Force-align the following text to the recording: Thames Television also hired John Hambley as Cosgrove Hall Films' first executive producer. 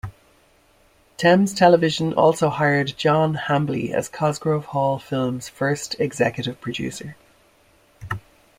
Thames 1.17 1.53
Television 1.53 2.11
also 2.15 2.49
hired 2.49 2.97
John 2.97 3.35
Hambley 3.35 3.93
as 3.93 4.09
Cosgrove 4.09 4.65
Hall 4.65 4.97
Films' 4.97 5.47
first 5.47 5.95
executive 5.99 6.59
producer. 6.59 7.15